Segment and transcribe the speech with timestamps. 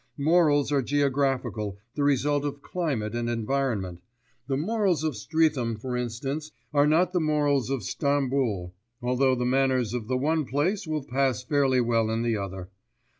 [0.17, 4.01] Morals are geographical, the result of climate and environment.
[4.47, 9.93] The morals of Streatham, for instance, are not the morals of Stamboul, although the manners
[9.93, 12.69] of the one place will pass fairly well in the other.